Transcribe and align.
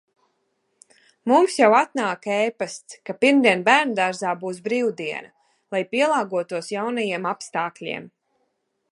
Mums 1.31 1.57
jau 1.57 1.67
atnāk 1.79 2.23
e-pasts, 2.35 2.95
ka 3.09 3.15
pirmdien 3.25 3.61
bērnudārzā 3.67 4.31
būs 4.45 4.61
brīvdiena, 4.69 5.29
lai 5.75 5.81
pielāgotos 5.93 6.71
jaunajiem 6.79 7.29
apstākļiem. 7.33 8.09